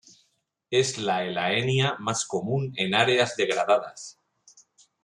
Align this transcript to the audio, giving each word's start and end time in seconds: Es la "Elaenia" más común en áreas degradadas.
Es 0.71 0.97
la 0.97 1.23
"Elaenia" 1.23 1.95
más 1.99 2.25
común 2.25 2.73
en 2.75 2.95
áreas 2.95 3.35
degradadas. 3.37 4.19